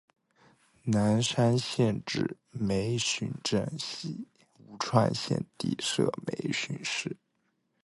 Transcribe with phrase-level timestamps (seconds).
[0.85, 4.25] 南山县治梅菉镇析
[4.57, 7.17] 吴川县地设梅菉市。